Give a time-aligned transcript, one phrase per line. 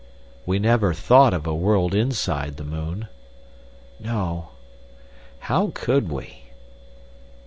[0.47, 3.07] "We never thought of a world inside the moon."
[3.99, 4.49] "No."
[5.41, 6.45] "How could we?"